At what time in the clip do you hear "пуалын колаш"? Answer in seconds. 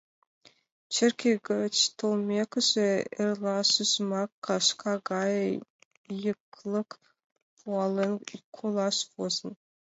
7.57-8.97